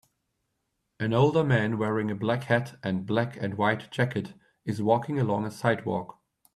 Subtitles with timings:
[0.99, 4.33] An older man wearing a black hat and black and white jacket
[4.65, 6.17] is walking along a sidewalk.